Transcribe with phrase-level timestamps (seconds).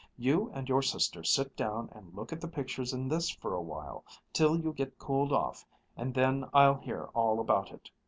[0.17, 3.61] "You and your sister sit down and look at the pictures in this for a
[3.61, 5.63] while, till you get cooled off,
[5.95, 7.91] and then I'll hear all about it."